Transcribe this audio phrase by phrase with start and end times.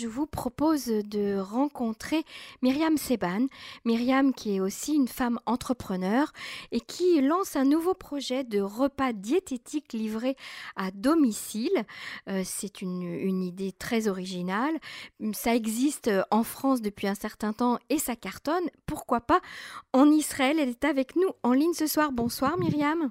[0.00, 2.24] je vous propose de rencontrer
[2.62, 3.48] Myriam Seban.
[3.84, 6.32] Myriam qui est aussi une femme entrepreneur
[6.72, 10.36] et qui lance un nouveau projet de repas diététique livré
[10.74, 11.84] à domicile.
[12.28, 14.72] Euh, c'est une, une, idée très originale.
[15.34, 18.70] Ça existe en France depuis un certain temps et ça cartonne.
[18.86, 19.40] Pourquoi pas
[19.92, 20.58] en Israël?
[20.58, 22.10] Elle est avec nous en ligne ce soir.
[22.10, 23.10] Bonsoir Myriam.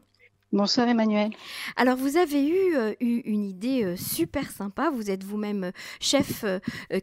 [0.52, 1.29] Bonsoir Emmanuel.
[1.75, 4.89] Alors vous avez eu, euh, une idée euh, super sympa.
[4.89, 6.43] Vous êtes vous-même euh, chef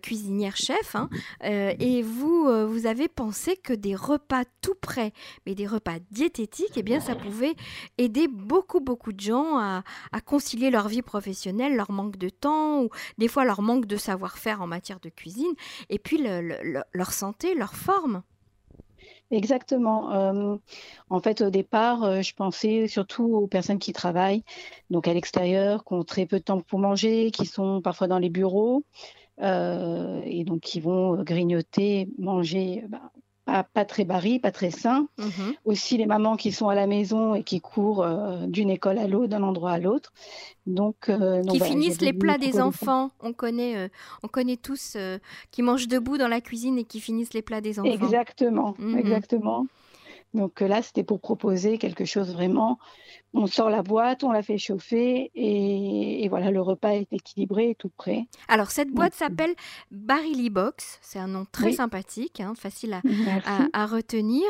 [0.03, 1.09] cuisinière chef hein,
[1.43, 5.13] et vous vous avez pensé que des repas tout prêts,
[5.47, 7.55] mais des repas diététiques, eh bien ça pouvait
[7.99, 9.83] aider beaucoup beaucoup de gens à,
[10.25, 14.61] concilier leur vie professionnelle, leur manque de temps ou des fois leur manque de savoir-faire
[14.61, 15.55] en matière de cuisine
[15.89, 18.23] et puis leur santé, leur forme.
[19.31, 20.13] Exactement.
[20.13, 20.57] Euh,
[21.11, 24.45] en fait, au départ, euh, je pensais surtout aux personnes qui travaillent,
[24.91, 28.19] donc à l'extérieur, qui ont très peu de temps pour manger, qui sont parfois dans
[28.21, 28.85] les bureaux,
[29.43, 33.13] euh, et donc qui vont grignoter, manger bah,
[33.47, 35.09] pas, très baril, pas très sain.
[35.19, 35.55] Mhm.
[35.65, 39.07] Aussi les mamans qui sont à la maison et qui courent euh, d'une école à
[39.07, 40.13] l'autre, d'un endroit à l'autre.
[40.67, 43.13] Donc, euh, qui finissent les plats des enfants.
[43.21, 43.89] On connaît, euh,
[44.25, 44.97] on connaît tous
[45.53, 47.91] qui mangent debout dans la cuisine et qui finissent les plats des enfants.
[47.91, 48.99] Exactement, mhm.
[48.99, 49.67] exactement.
[50.35, 52.79] Donc là, c'était pour proposer quelque chose vraiment.
[53.33, 57.75] On sort la boîte, on la fait chauffer et, voilà, le repas est équilibré et
[57.75, 58.27] tout prêt.
[58.49, 59.55] Alors cette boîte s'appelle
[59.91, 63.01] Barili Box, c'est un nom très sympathique, hein, facile
[63.73, 64.45] à, retenir.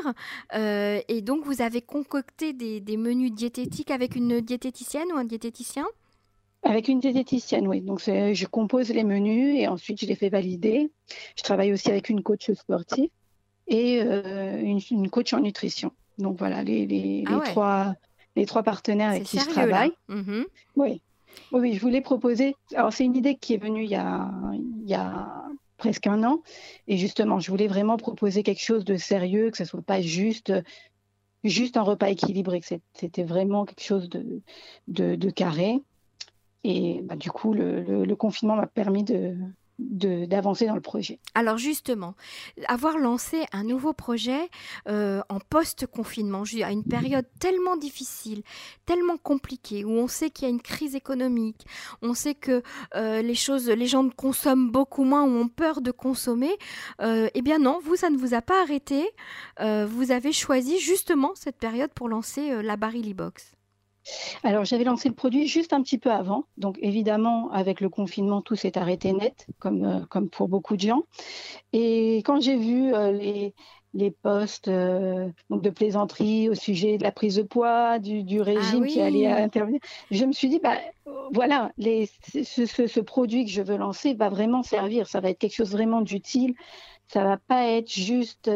[0.54, 5.86] Euh, et donc vous avez concocté des, menus diététiques avec une diététicienne ou un diététicien?
[6.62, 7.80] Avec une diététicienne, oui.
[7.80, 10.91] Donc, je compose les menus et ensuite je les fais valider.
[11.36, 13.10] Je travaille aussi avec une coach sportive
[13.69, 15.92] et euh, une, coach en nutrition.
[16.19, 17.95] Donc voilà, les, les, ah trois,
[18.36, 19.92] les trois partenaires avec qui je travaille.
[20.09, 20.47] Mhm.
[20.77, 21.03] Oui.
[21.53, 22.55] oui, je voulais proposer.
[22.75, 25.44] Alors c'est une idée qui est venue il y a, il y a
[25.77, 26.42] presque un an.
[26.89, 30.00] Et justement, je voulais vraiment proposer quelque chose de sérieux, que ce ne soit pas
[30.00, 30.53] juste,
[31.44, 34.41] juste un repas équilibré, que c'était vraiment quelque chose de,
[34.88, 35.82] de, de carré.
[36.65, 39.37] Et bah, du coup, le, le confinement m'a permis de,
[39.78, 41.20] d'avancer dans le projet.
[41.34, 42.14] Alors justement,
[42.66, 44.48] avoir lancé un nouveau projet
[44.88, 48.42] euh, en post-confinement, à une période tellement difficile,
[48.87, 51.66] tellement compliquée, où on sait qu'il y a une crise économique,
[52.03, 52.62] on sait que
[52.94, 56.56] euh, les choses, les gens consomment beaucoup moins ou ont peur de consommer,
[57.03, 59.10] euh, eh bien non, vous, ça ne vous a pas arrêté.
[59.58, 63.56] vous avez choisi justement cette période pour lancer la Barili Box.
[64.43, 66.44] Alors, j'avais lancé le produit juste un petit peu avant.
[66.56, 70.83] Donc, évidemment, avec le confinement, tout s'est arrêté net, comme, euh, comme pour beaucoup de
[70.83, 71.03] gens.
[71.72, 73.55] Et quand j'ai vu euh, les,
[73.94, 78.41] les posts euh, donc de plaisanterie au sujet de la prise de poids, du, du
[78.41, 79.81] ah régime qui allait intervenir,
[80.11, 80.77] je me suis dit, bah,
[81.33, 82.09] voilà, les,
[82.44, 85.09] ce, ce, produit que je veux lancer va vraiment servir.
[85.09, 86.55] Ça va être quelque chose vraiment d'utile.
[87.09, 88.50] Ça va pas être juste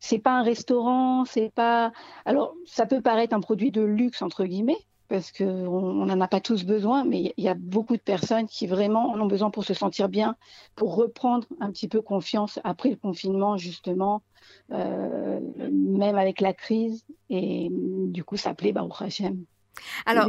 [0.00, 1.92] c'est pas un restaurant, c'est pas.
[2.24, 4.78] Alors, ça peut paraître un produit de luxe entre guillemets,
[5.08, 8.66] parce qu'on n'en a pas tous besoin, mais il y a beaucoup de personnes qui
[8.66, 10.36] vraiment en ont besoin pour se sentir bien,
[10.76, 14.22] pour reprendre un petit peu confiance après le confinement, justement,
[14.72, 15.40] euh,
[15.72, 17.04] même avec la crise.
[17.30, 19.44] Et du coup, ça plaît au Hachem.
[20.06, 20.28] Alors,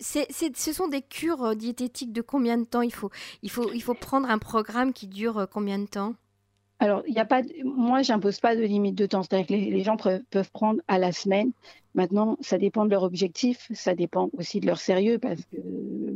[0.00, 2.82] ce sont des cures euh, diététiques de combien de temps?
[2.82, 3.10] Il faut,
[3.42, 6.14] il, faut, il faut prendre un programme qui dure euh, combien de temps?
[6.80, 9.22] Alors, il a pas, moi, j'impose pas de limite de temps.
[9.22, 11.52] C'est-à-dire que les, gens peuvent prendre à la semaine.
[11.94, 15.56] Maintenant, ça dépend de leur objectif, ça dépend aussi de leur sérieux, parce que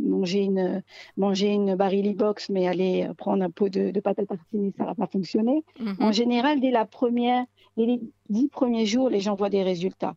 [0.00, 0.82] manger une,
[1.16, 4.84] manger une barili box, mais aller prendre un pot de, de pâte à tartiner, ça
[4.84, 5.62] va pas fonctionner.
[5.78, 5.96] Mhm.
[6.00, 7.44] En général, dès la première,
[7.76, 10.16] les dix premiers jours, les gens voient des résultats.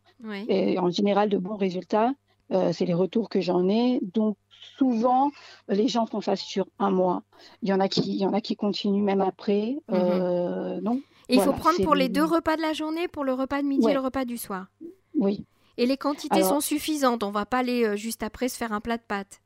[0.50, 2.14] Et en général, de bons résultats.
[2.52, 4.00] Euh, c'est les retours que j'en ai.
[4.14, 4.38] Donc,
[4.78, 5.32] souvent,
[5.68, 7.24] les gens font ça sur un mois.
[7.62, 9.78] Il y en a qui, il y en a qui continuent même après.
[9.90, 9.96] Mhm.
[9.96, 11.02] Euh, non.
[11.30, 13.88] il faut prendre pour les deux repas de la journée, pour le repas de midi
[13.90, 14.68] et le repas du soir?
[15.16, 15.46] Oui.
[15.78, 17.24] Et les quantités sont suffisantes.
[17.24, 19.42] On va pas aller euh, juste après se faire un plat de pâtes.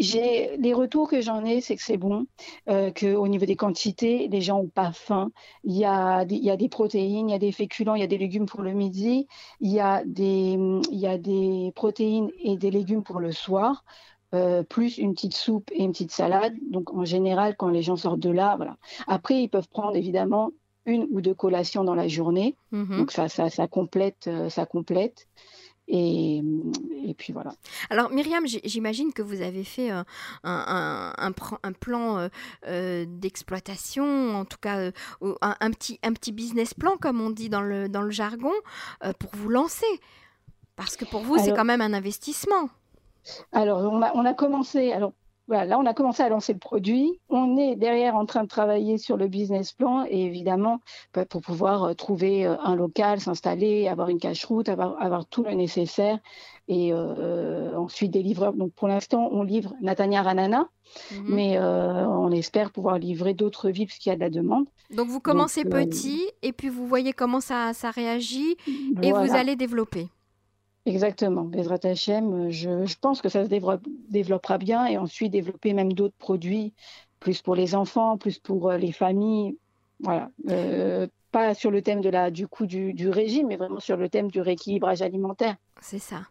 [0.00, 2.26] J'ai les retours que j'en ai, c'est que c'est bon,
[2.68, 5.30] euh, qu'au niveau des quantités, les gens n'ont pas faim.
[5.62, 8.00] Il y, a des, il y a des protéines, il y a des féculents, il
[8.00, 9.28] y a des légumes pour le midi,
[9.60, 10.58] il y a des,
[10.90, 13.84] il y a des protéines et des légumes pour le soir.
[14.32, 16.54] Euh, plus une petite soupe et une petite salade.
[16.70, 18.76] Donc en général, quand les gens sortent de là, voilà.
[19.08, 20.52] Après, ils peuvent prendre évidemment
[20.86, 22.54] une ou deux collations dans la journée.
[22.70, 22.98] Mhm.
[22.98, 25.26] Donc ça, ça, ça complète, euh, ça complète.
[25.92, 26.40] Et,
[27.04, 27.52] et, puis voilà.
[27.90, 30.06] Alors Myriam, j'imagine que vous avez fait un,
[30.44, 31.32] un, un,
[31.62, 32.28] un plan
[32.68, 34.90] euh, d'exploitation, en tout cas
[35.40, 38.52] un, petit, un petit business plan, comme on dit dans le, dans le jargon,
[39.18, 39.86] pour vous lancer.
[40.76, 42.70] Parce que pour vous, c'est quand même un investissement.
[43.52, 44.92] Alors, on a, commencé.
[44.92, 45.12] Alors,
[45.50, 47.18] voilà, là, on a commencé à lancer le produit.
[47.28, 50.80] On est derrière en train de travailler sur le business plan et évidemment,
[51.12, 55.42] bah, pour pouvoir euh, trouver euh, un local, s'installer, avoir une cache-route, avoir, avoir, tout
[55.42, 56.20] le nécessaire
[56.68, 58.52] et euh, ensuite des livreurs.
[58.52, 60.68] Donc pour l'instant, on livre Natania Ranana,
[61.10, 61.24] mhm.
[61.26, 64.66] mais on espère pouvoir livrer d'autres villes parce qu'il y a de la demande.
[64.94, 68.56] Donc vous commencez petit et puis vous voyez comment ça, ça réagit
[69.02, 70.10] et vous allez développer.
[70.86, 71.42] Exactement.
[71.42, 73.50] Bezrat Hachem, je, je, pense que ça se
[74.08, 76.72] développera bien et ensuite développer même d'autres produits,
[77.20, 79.56] plus pour les enfants, plus pour euh, les familles.
[80.00, 80.30] Voilà.
[80.48, 84.08] Euh, pas sur le thème de la, du coût du, régime, mais vraiment sur le
[84.08, 85.56] thème du rééquilibrage alimentaire.
[85.82, 86.22] C'est ça.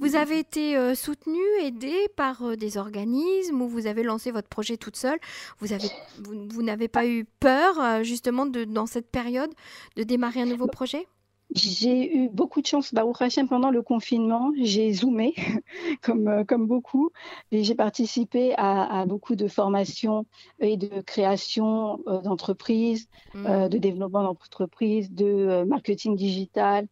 [0.00, 4.76] Vous avez été euh, soutenu, aidé par des organismes ou vous avez lancé votre projet
[4.76, 5.20] toute seule?
[5.60, 5.88] Vous avez,
[6.18, 9.52] vous, n'avez pas eu peur justement de, dans cette période
[9.96, 11.06] de démarrer un nouveau projet?
[11.54, 14.52] J'ai eu beaucoup de chance, Baruch Hashem, pendant le confinement.
[14.60, 15.34] J'ai zoomé,
[16.02, 17.10] comme, euh, comme beaucoup,
[17.52, 20.26] et j'ai participé à, beaucoup de formations
[20.60, 23.46] et de création euh, d'entreprises, mmh.
[23.46, 26.86] euh, de développement d'entreprises, de marketing digital,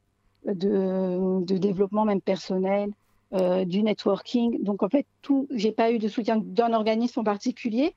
[0.47, 2.91] de, de, développement même personnel.
[3.33, 4.63] Euh, du networking.
[4.63, 7.93] Donc en fait, tout, j'ai pas eu de soutien d'un organisme en particulier,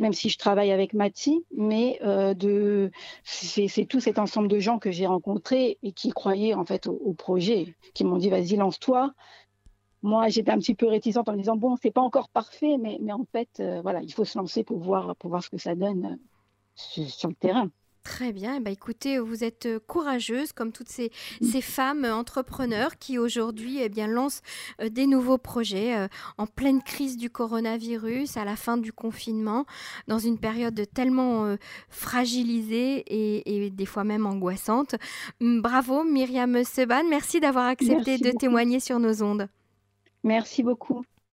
[0.00, 2.90] même si je travaille avec Mati, mais euh, de,
[3.22, 7.12] c'est, tout cet ensemble de gens que j'ai rencontrés et qui croyaient en fait au,
[7.12, 9.12] projet, qui m'ont dit vas-y lance-toi.
[10.02, 12.98] Moi, j'étais un petit peu réticente en me disant bon, c'est pas encore parfait, mais,
[13.00, 15.58] mais en fait, euh, voilà, il faut se lancer pour voir, pour voir ce que
[15.58, 16.18] ça donne
[16.74, 17.70] sur le terrain.
[18.04, 18.60] Très bien.
[18.60, 23.88] Bah, écoutez, vous êtes euh, courageuse comme toutes ces, ces femmes entrepreneurs qui aujourd'hui eh
[23.88, 24.42] bien, lancent
[24.80, 29.66] euh, des nouveaux projets euh, en pleine crise du coronavirus, à la fin du confinement,
[30.08, 31.56] dans une période tellement
[31.88, 34.96] fragilisée et, des fois même angoissante.
[35.40, 39.48] Bravo Myriam Seban, merci d'avoir accepté de témoigner sur nos ondes.
[40.24, 41.04] Merci beaucoup.